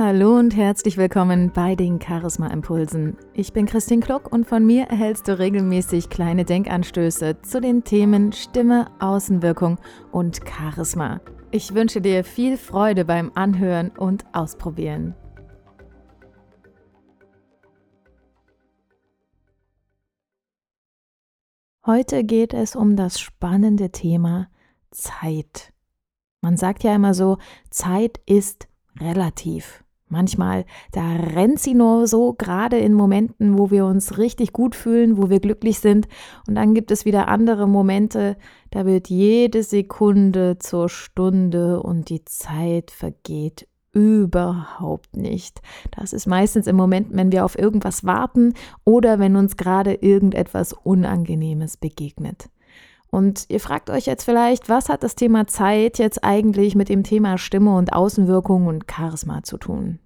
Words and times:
Hallo 0.00 0.36
und 0.36 0.54
herzlich 0.54 0.96
willkommen 0.96 1.50
bei 1.52 1.74
den 1.74 2.00
Charisma 2.00 2.46
Impulsen. 2.52 3.16
Ich 3.34 3.52
bin 3.52 3.66
Christine 3.66 4.00
Kluck 4.00 4.32
und 4.32 4.46
von 4.46 4.64
mir 4.64 4.84
erhältst 4.84 5.26
du 5.26 5.36
regelmäßig 5.36 6.08
kleine 6.08 6.44
Denkanstöße 6.44 7.42
zu 7.42 7.60
den 7.60 7.82
Themen 7.82 8.30
Stimme, 8.30 8.92
Außenwirkung 9.00 9.80
und 10.12 10.40
Charisma. 10.48 11.20
Ich 11.50 11.74
wünsche 11.74 12.00
dir 12.00 12.22
viel 12.22 12.56
Freude 12.56 13.04
beim 13.04 13.32
Anhören 13.34 13.90
und 13.90 14.24
Ausprobieren. 14.32 15.16
Heute 21.84 22.22
geht 22.22 22.54
es 22.54 22.76
um 22.76 22.94
das 22.94 23.18
spannende 23.18 23.90
Thema 23.90 24.48
Zeit. 24.92 25.72
Man 26.40 26.56
sagt 26.56 26.84
ja 26.84 26.94
immer 26.94 27.14
so, 27.14 27.38
Zeit 27.70 28.20
ist 28.26 28.68
relativ. 29.00 29.82
Manchmal, 30.08 30.64
da 30.92 31.16
rennt 31.16 31.58
sie 31.58 31.74
nur 31.74 32.06
so, 32.06 32.32
gerade 32.32 32.78
in 32.78 32.94
Momenten, 32.94 33.58
wo 33.58 33.70
wir 33.70 33.84
uns 33.84 34.16
richtig 34.16 34.52
gut 34.52 34.74
fühlen, 34.74 35.18
wo 35.18 35.28
wir 35.28 35.40
glücklich 35.40 35.80
sind. 35.80 36.08
Und 36.46 36.54
dann 36.54 36.74
gibt 36.74 36.90
es 36.90 37.04
wieder 37.04 37.28
andere 37.28 37.68
Momente, 37.68 38.36
da 38.70 38.86
wird 38.86 39.08
jede 39.08 39.62
Sekunde 39.62 40.58
zur 40.58 40.88
Stunde 40.88 41.82
und 41.82 42.08
die 42.08 42.24
Zeit 42.24 42.90
vergeht 42.90 43.68
überhaupt 43.92 45.16
nicht. 45.16 45.60
Das 45.90 46.12
ist 46.12 46.26
meistens 46.26 46.66
im 46.66 46.76
Moment, 46.76 47.08
wenn 47.10 47.32
wir 47.32 47.44
auf 47.44 47.58
irgendwas 47.58 48.04
warten 48.04 48.54
oder 48.84 49.18
wenn 49.18 49.36
uns 49.36 49.56
gerade 49.56 49.94
irgendetwas 49.94 50.72
Unangenehmes 50.72 51.76
begegnet. 51.76 52.48
Und 53.10 53.46
ihr 53.48 53.60
fragt 53.60 53.90
euch 53.90 54.06
jetzt 54.06 54.24
vielleicht, 54.24 54.68
was 54.68 54.88
hat 54.88 55.02
das 55.02 55.14
Thema 55.14 55.46
Zeit 55.46 55.98
jetzt 55.98 56.24
eigentlich 56.24 56.74
mit 56.74 56.88
dem 56.88 57.02
Thema 57.02 57.38
Stimme 57.38 57.76
und 57.76 57.92
Außenwirkung 57.92 58.66
und 58.66 58.84
Charisma 58.90 59.42
zu 59.42 59.56
tun? 59.56 59.98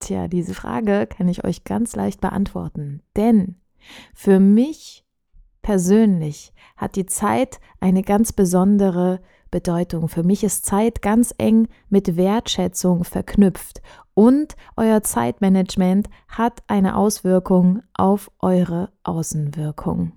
Tja, 0.00 0.26
diese 0.26 0.54
Frage 0.54 1.06
kann 1.06 1.28
ich 1.28 1.44
euch 1.44 1.64
ganz 1.64 1.94
leicht 1.94 2.20
beantworten. 2.20 3.02
Denn 3.16 3.56
für 4.14 4.40
mich 4.40 5.04
persönlich 5.60 6.52
hat 6.76 6.96
die 6.96 7.06
Zeit 7.06 7.60
eine 7.80 8.02
ganz 8.02 8.32
besondere 8.32 9.20
Bedeutung. 9.50 10.08
Für 10.08 10.22
mich 10.22 10.42
ist 10.42 10.66
Zeit 10.66 11.02
ganz 11.02 11.34
eng 11.38 11.68
mit 11.88 12.16
Wertschätzung 12.16 13.04
verknüpft 13.04 13.82
und 14.14 14.56
euer 14.76 15.02
Zeitmanagement 15.02 16.08
hat 16.26 16.62
eine 16.66 16.96
Auswirkung 16.96 17.82
auf 17.94 18.30
eure 18.40 18.90
Außenwirkung. 19.04 20.12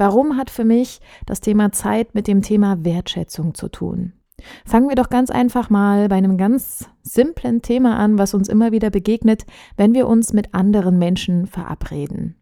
Warum 0.00 0.38
hat 0.38 0.48
für 0.48 0.64
mich 0.64 0.98
das 1.26 1.42
Thema 1.42 1.72
Zeit 1.72 2.14
mit 2.14 2.26
dem 2.26 2.40
Thema 2.40 2.86
Wertschätzung 2.86 3.52
zu 3.52 3.68
tun? 3.68 4.14
Fangen 4.64 4.88
wir 4.88 4.96
doch 4.96 5.10
ganz 5.10 5.28
einfach 5.28 5.68
mal 5.68 6.08
bei 6.08 6.16
einem 6.16 6.38
ganz 6.38 6.88
simplen 7.02 7.60
Thema 7.60 7.98
an, 7.98 8.16
was 8.16 8.32
uns 8.32 8.48
immer 8.48 8.72
wieder 8.72 8.88
begegnet, 8.88 9.44
wenn 9.76 9.92
wir 9.92 10.08
uns 10.08 10.32
mit 10.32 10.54
anderen 10.54 10.98
Menschen 10.98 11.46
verabreden. 11.46 12.36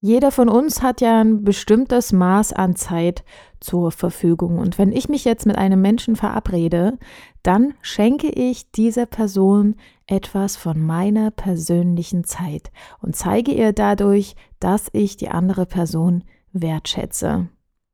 Jeder 0.00 0.32
von 0.32 0.48
uns 0.48 0.82
hat 0.82 1.00
ja 1.00 1.20
ein 1.20 1.44
bestimmtes 1.44 2.12
Maß 2.12 2.52
an 2.52 2.74
Zeit 2.74 3.22
zur 3.60 3.92
Verfügung. 3.92 4.58
Und 4.58 4.76
wenn 4.76 4.90
ich 4.90 5.08
mich 5.08 5.24
jetzt 5.24 5.46
mit 5.46 5.56
einem 5.56 5.80
Menschen 5.80 6.16
verabrede, 6.16 6.98
dann 7.44 7.74
schenke 7.80 8.28
ich 8.28 8.72
dieser 8.72 9.06
Person 9.06 9.76
etwas 10.08 10.56
von 10.56 10.80
meiner 10.80 11.30
persönlichen 11.30 12.24
Zeit 12.24 12.72
und 13.00 13.14
zeige 13.14 13.52
ihr 13.52 13.72
dadurch, 13.72 14.34
dass 14.58 14.88
ich 14.92 15.16
die 15.16 15.28
andere 15.28 15.64
Person 15.64 16.24
wertschätze. 16.52 17.48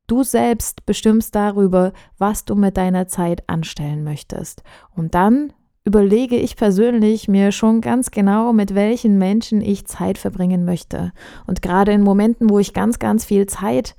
Du 0.06 0.22
selbst 0.22 0.84
bestimmst 0.84 1.34
darüber, 1.34 1.92
was 2.18 2.44
du 2.44 2.54
mit 2.54 2.76
deiner 2.76 3.08
Zeit 3.08 3.48
anstellen 3.48 4.04
möchtest. 4.04 4.62
Und 4.94 5.14
dann 5.14 5.52
überlege 5.84 6.36
ich 6.36 6.56
persönlich 6.56 7.28
mir 7.28 7.50
schon 7.50 7.80
ganz 7.80 8.10
genau, 8.10 8.52
mit 8.52 8.74
welchen 8.74 9.18
Menschen 9.18 9.60
ich 9.60 9.86
Zeit 9.86 10.18
verbringen 10.18 10.64
möchte. 10.64 11.12
Und 11.46 11.62
gerade 11.62 11.92
in 11.92 12.02
Momenten, 12.02 12.50
wo 12.50 12.58
ich 12.58 12.72
ganz, 12.72 12.98
ganz 12.98 13.24
viel 13.24 13.46
Zeit 13.46 13.96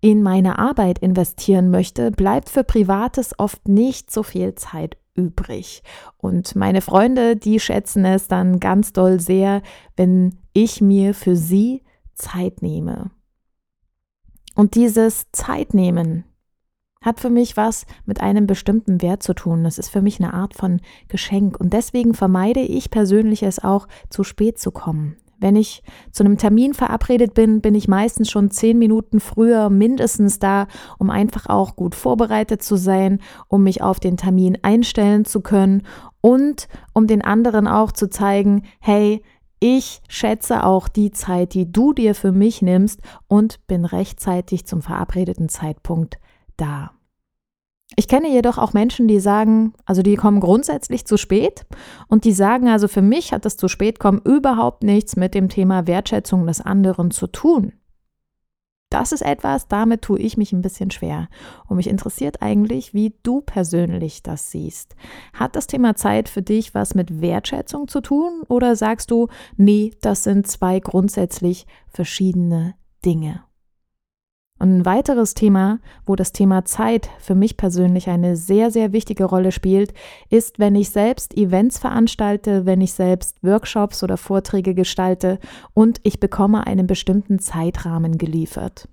in 0.00 0.22
meine 0.22 0.58
Arbeit 0.58 0.98
investieren 0.98 1.70
möchte, 1.70 2.10
bleibt 2.10 2.48
für 2.48 2.64
Privates 2.64 3.38
oft 3.38 3.68
nicht 3.68 4.10
so 4.10 4.22
viel 4.22 4.54
Zeit 4.54 4.96
übrig. 5.14 5.82
Und 6.16 6.56
meine 6.56 6.80
Freunde, 6.80 7.36
die 7.36 7.60
schätzen 7.60 8.04
es 8.04 8.26
dann 8.26 8.60
ganz 8.60 8.92
doll 8.92 9.20
sehr, 9.20 9.62
wenn 9.96 10.38
ich 10.52 10.80
mir 10.80 11.14
für 11.14 11.36
sie 11.36 11.82
Zeit 12.14 12.62
nehme. 12.62 13.10
Und 14.60 14.74
dieses 14.74 15.24
Zeitnehmen 15.32 16.24
hat 17.02 17.18
für 17.18 17.30
mich 17.30 17.56
was 17.56 17.86
mit 18.04 18.20
einem 18.20 18.46
bestimmten 18.46 19.00
Wert 19.00 19.22
zu 19.22 19.32
tun. 19.32 19.64
Das 19.64 19.78
ist 19.78 19.88
für 19.88 20.02
mich 20.02 20.20
eine 20.20 20.34
Art 20.34 20.52
von 20.52 20.82
Geschenk. 21.08 21.58
Und 21.58 21.72
deswegen 21.72 22.12
vermeide 22.12 22.60
ich 22.60 22.90
persönlich 22.90 23.42
es 23.42 23.64
auch, 23.64 23.88
zu 24.10 24.22
spät 24.22 24.58
zu 24.58 24.70
kommen. 24.70 25.16
Wenn 25.38 25.56
ich 25.56 25.82
zu 26.12 26.24
einem 26.24 26.36
Termin 26.36 26.74
verabredet 26.74 27.32
bin, 27.32 27.62
bin 27.62 27.74
ich 27.74 27.88
meistens 27.88 28.30
schon 28.30 28.50
zehn 28.50 28.78
Minuten 28.78 29.20
früher 29.20 29.70
mindestens 29.70 30.40
da, 30.40 30.66
um 30.98 31.08
einfach 31.08 31.46
auch 31.46 31.74
gut 31.74 31.94
vorbereitet 31.94 32.62
zu 32.62 32.76
sein, 32.76 33.20
um 33.48 33.62
mich 33.62 33.80
auf 33.80 33.98
den 33.98 34.18
Termin 34.18 34.58
einstellen 34.60 35.24
zu 35.24 35.40
können 35.40 35.84
und 36.20 36.68
um 36.92 37.06
den 37.06 37.22
anderen 37.22 37.66
auch 37.66 37.92
zu 37.92 38.10
zeigen, 38.10 38.64
hey, 38.78 39.22
ich 39.60 40.00
schätze 40.08 40.64
auch 40.64 40.88
die 40.88 41.10
Zeit, 41.10 41.52
die 41.54 41.70
du 41.70 41.92
dir 41.92 42.14
für 42.14 42.32
mich 42.32 42.62
nimmst 42.62 43.00
und 43.28 43.66
bin 43.66 43.84
rechtzeitig 43.84 44.66
zum 44.66 44.80
verabredeten 44.80 45.50
Zeitpunkt 45.50 46.18
da. 46.56 46.92
Ich 47.96 48.08
kenne 48.08 48.28
jedoch 48.30 48.56
auch 48.56 48.72
Menschen, 48.72 49.08
die 49.08 49.20
sagen, 49.20 49.74
also 49.84 50.02
die 50.02 50.14
kommen 50.14 50.40
grundsätzlich 50.40 51.06
zu 51.06 51.16
spät 51.16 51.66
und 52.08 52.24
die 52.24 52.32
sagen, 52.32 52.68
also 52.68 52.88
für 52.88 53.02
mich 53.02 53.32
hat 53.32 53.44
das 53.44 53.56
zu 53.56 53.68
spät 53.68 53.98
kommen 53.98 54.22
überhaupt 54.24 54.82
nichts 54.82 55.16
mit 55.16 55.34
dem 55.34 55.48
Thema 55.48 55.86
Wertschätzung 55.86 56.46
des 56.46 56.60
anderen 56.60 57.10
zu 57.10 57.26
tun. 57.26 57.72
Das 58.90 59.12
ist 59.12 59.22
etwas, 59.22 59.68
damit 59.68 60.02
tue 60.02 60.18
ich 60.18 60.36
mich 60.36 60.52
ein 60.52 60.62
bisschen 60.62 60.90
schwer. 60.90 61.28
Und 61.68 61.76
mich 61.76 61.88
interessiert 61.88 62.42
eigentlich, 62.42 62.92
wie 62.92 63.14
du 63.22 63.40
persönlich 63.40 64.24
das 64.24 64.50
siehst. 64.50 64.96
Hat 65.32 65.54
das 65.54 65.68
Thema 65.68 65.94
Zeit 65.94 66.28
für 66.28 66.42
dich 66.42 66.74
was 66.74 66.96
mit 66.96 67.20
Wertschätzung 67.20 67.86
zu 67.86 68.00
tun 68.00 68.42
oder 68.48 68.74
sagst 68.74 69.12
du, 69.12 69.28
nee, 69.56 69.92
das 70.00 70.24
sind 70.24 70.48
zwei 70.48 70.80
grundsätzlich 70.80 71.66
verschiedene 71.86 72.74
Dinge? 73.04 73.44
Und 74.60 74.76
ein 74.76 74.84
weiteres 74.84 75.32
Thema, 75.32 75.78
wo 76.04 76.16
das 76.16 76.32
Thema 76.32 76.66
Zeit 76.66 77.08
für 77.18 77.34
mich 77.34 77.56
persönlich 77.56 78.10
eine 78.10 78.36
sehr, 78.36 78.70
sehr 78.70 78.92
wichtige 78.92 79.24
Rolle 79.24 79.52
spielt, 79.52 79.94
ist, 80.28 80.58
wenn 80.58 80.74
ich 80.74 80.90
selbst 80.90 81.34
Events 81.34 81.78
veranstalte, 81.78 82.66
wenn 82.66 82.82
ich 82.82 82.92
selbst 82.92 83.42
Workshops 83.42 84.04
oder 84.04 84.18
Vorträge 84.18 84.74
gestalte 84.74 85.38
und 85.72 85.98
ich 86.02 86.20
bekomme 86.20 86.66
einen 86.66 86.86
bestimmten 86.86 87.38
Zeitrahmen 87.38 88.18
geliefert. 88.18 88.86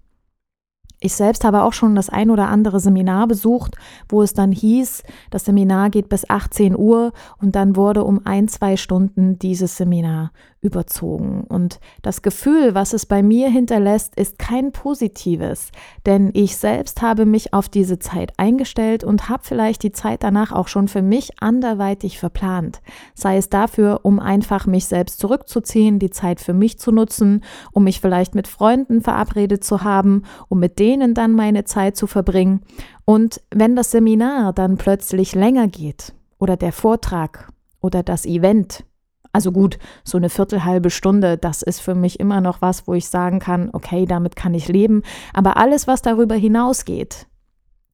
Ich 0.99 1.13
selbst 1.13 1.43
habe 1.43 1.61
auch 1.61 1.73
schon 1.73 1.93
das 1.93 2.09
ein 2.09 2.31
oder 2.31 2.47
andere 2.47 2.79
Seminar 2.79 3.27
besucht, 3.27 3.75
wo 4.09 4.23
es 4.23 4.33
dann 4.33 4.51
hieß, 4.51 5.03
das 5.29 5.45
Seminar 5.45 5.91
geht 5.91 6.09
bis 6.09 6.27
18 6.27 6.75
Uhr 6.75 7.13
und 7.39 7.55
dann 7.55 7.75
wurde 7.75 8.03
um 8.03 8.21
ein, 8.25 8.47
zwei 8.47 8.77
Stunden 8.77 9.37
dieses 9.37 9.77
Seminar 9.77 10.31
überzogen. 10.59 11.43
Und 11.47 11.79
das 12.01 12.23
Gefühl, 12.23 12.73
was 12.73 12.93
es 12.93 13.05
bei 13.05 13.21
mir 13.21 13.47
hinterlässt, 13.49 14.15
ist 14.15 14.39
kein 14.39 14.71
positives, 14.71 15.71
denn 16.07 16.31
ich 16.33 16.57
selbst 16.57 17.03
habe 17.03 17.27
mich 17.27 17.53
auf 17.53 17.69
diese 17.69 17.99
Zeit 17.99 18.33
eingestellt 18.37 19.03
und 19.03 19.29
habe 19.29 19.43
vielleicht 19.45 19.83
die 19.83 19.91
Zeit 19.91 20.23
danach 20.23 20.51
auch 20.51 20.67
schon 20.67 20.87
für 20.87 21.03
mich 21.03 21.41
anderweitig 21.41 22.17
verplant. 22.17 22.81
Sei 23.13 23.37
es 23.37 23.49
dafür, 23.49 23.99
um 24.01 24.19
einfach 24.19 24.65
mich 24.65 24.85
selbst 24.85 25.19
zurückzuziehen, 25.19 25.99
die 25.99 26.09
Zeit 26.09 26.41
für 26.41 26.53
mich 26.53 26.79
zu 26.79 26.91
nutzen, 26.91 27.43
um 27.71 27.83
mich 27.83 28.01
vielleicht 28.01 28.33
mit 28.33 28.47
Freunden 28.47 29.01
verabredet 29.01 29.63
zu 29.63 29.83
haben, 29.83 30.23
um 30.49 30.59
mit 30.59 30.79
denen 30.79 30.86
dann 30.95 31.33
meine 31.33 31.65
Zeit 31.65 31.97
zu 31.97 32.07
verbringen. 32.07 32.61
Und 33.05 33.41
wenn 33.51 33.75
das 33.75 33.91
Seminar 33.91 34.53
dann 34.53 34.77
plötzlich 34.77 35.35
länger 35.35 35.67
geht 35.67 36.13
oder 36.39 36.57
der 36.57 36.71
Vortrag 36.71 37.51
oder 37.81 38.03
das 38.03 38.25
Event, 38.25 38.85
also 39.33 39.51
gut, 39.51 39.77
so 40.03 40.17
eine 40.17 40.29
Viertelhalbe 40.29 40.89
Stunde, 40.89 41.37
das 41.37 41.61
ist 41.61 41.79
für 41.79 41.95
mich 41.95 42.19
immer 42.19 42.41
noch 42.41 42.61
was, 42.61 42.87
wo 42.87 42.93
ich 42.93 43.07
sagen 43.07 43.39
kann, 43.39 43.69
okay, 43.73 44.05
damit 44.05 44.35
kann 44.35 44.53
ich 44.53 44.67
leben. 44.67 45.03
Aber 45.33 45.57
alles, 45.57 45.87
was 45.87 46.01
darüber 46.01 46.35
hinausgeht, 46.35 47.27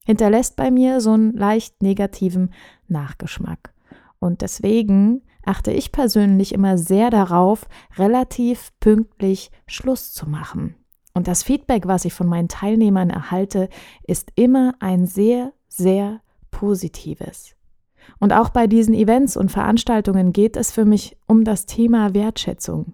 hinterlässt 0.05 0.55
bei 0.55 0.71
mir 0.71 1.01
so 1.01 1.11
einen 1.11 1.33
leicht 1.33 1.81
negativen 1.81 2.53
Nachgeschmack. 2.87 3.73
Und 4.19 4.41
deswegen 4.41 5.21
achte 5.45 5.71
ich 5.71 5.91
persönlich 5.91 6.53
immer 6.53 6.77
sehr 6.77 7.09
darauf, 7.09 7.67
relativ 7.97 8.71
pünktlich 8.79 9.51
Schluss 9.67 10.13
zu 10.13 10.29
machen. 10.29 10.75
Und 11.13 11.27
das 11.27 11.43
Feedback, 11.43 11.87
was 11.87 12.05
ich 12.05 12.13
von 12.13 12.27
meinen 12.27 12.47
Teilnehmern 12.47 13.09
erhalte, 13.09 13.69
ist 14.07 14.31
immer 14.35 14.73
ein 14.79 15.05
sehr, 15.05 15.53
sehr 15.67 16.21
positives. 16.49 17.55
Und 18.19 18.33
auch 18.33 18.49
bei 18.49 18.67
diesen 18.67 18.93
Events 18.93 19.37
und 19.37 19.51
Veranstaltungen 19.51 20.33
geht 20.33 20.57
es 20.57 20.71
für 20.71 20.85
mich 20.85 21.15
um 21.27 21.43
das 21.43 21.65
Thema 21.65 22.13
Wertschätzung. 22.13 22.93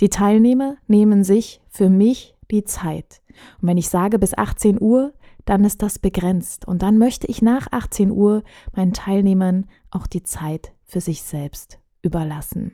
Die 0.00 0.08
Teilnehmer 0.08 0.76
nehmen 0.86 1.24
sich 1.24 1.60
für 1.68 1.90
mich 1.90 2.34
die 2.50 2.64
Zeit. 2.64 3.20
Und 3.60 3.68
wenn 3.68 3.78
ich 3.78 3.88
sage 3.88 4.18
bis 4.18 4.36
18 4.36 4.80
Uhr, 4.80 5.12
dann 5.44 5.64
ist 5.64 5.82
das 5.82 5.98
begrenzt. 5.98 6.66
Und 6.66 6.82
dann 6.82 6.98
möchte 6.98 7.26
ich 7.26 7.42
nach 7.42 7.68
18 7.70 8.10
Uhr 8.10 8.42
meinen 8.74 8.92
Teilnehmern 8.92 9.66
auch 9.90 10.06
die 10.06 10.22
Zeit 10.22 10.72
für 10.84 11.00
sich 11.00 11.22
selbst 11.22 11.78
überlassen. 12.02 12.72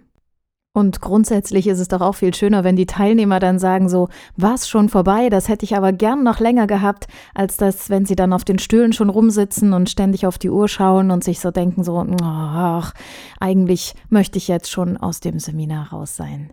Und 0.76 1.00
grundsätzlich 1.00 1.68
ist 1.68 1.78
es 1.78 1.86
doch 1.86 2.00
auch 2.00 2.16
viel 2.16 2.34
schöner, 2.34 2.64
wenn 2.64 2.74
die 2.74 2.84
Teilnehmer 2.84 3.38
dann 3.38 3.60
sagen 3.60 3.88
so, 3.88 4.08
was 4.36 4.68
schon 4.68 4.88
vorbei, 4.88 5.30
das 5.30 5.48
hätte 5.48 5.64
ich 5.64 5.76
aber 5.76 5.92
gern 5.92 6.24
noch 6.24 6.40
länger 6.40 6.66
gehabt, 6.66 7.06
als 7.32 7.56
das, 7.56 7.90
wenn 7.90 8.06
sie 8.06 8.16
dann 8.16 8.32
auf 8.32 8.44
den 8.44 8.58
Stühlen 8.58 8.92
schon 8.92 9.08
rumsitzen 9.08 9.72
und 9.72 9.88
ständig 9.88 10.26
auf 10.26 10.36
die 10.36 10.50
Uhr 10.50 10.66
schauen 10.66 11.12
und 11.12 11.22
sich 11.22 11.38
so 11.38 11.52
denken 11.52 11.84
so, 11.84 12.04
ach, 12.20 12.92
eigentlich 13.38 13.94
möchte 14.08 14.36
ich 14.36 14.48
jetzt 14.48 14.68
schon 14.68 14.96
aus 14.96 15.20
dem 15.20 15.38
Seminar 15.38 15.92
raus 15.92 16.16
sein. 16.16 16.52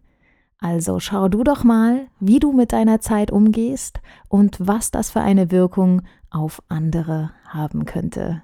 Also 0.60 1.00
schau 1.00 1.28
du 1.28 1.44
doch 1.44 1.64
mal, 1.64 2.06
wie 2.20 2.38
du 2.38 2.52
mit 2.52 2.74
deiner 2.74 3.02
Zeit 3.02 3.32
umgehst 3.32 4.02
und 4.30 4.56
was 4.60 4.92
das 4.92 5.10
für 5.10 5.22
eine 5.22 5.50
Wirkung 5.50 6.04
auf 6.30 6.62
andere 6.70 7.32
haben 7.48 7.86
könnte. 7.86 8.44